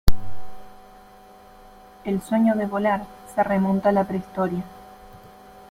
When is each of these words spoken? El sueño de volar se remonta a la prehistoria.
El 2.05 2.23
sueño 2.23 2.55
de 2.55 2.65
volar 2.65 3.05
se 3.35 3.43
remonta 3.43 3.89
a 3.89 3.91
la 3.91 4.03
prehistoria. 4.05 4.63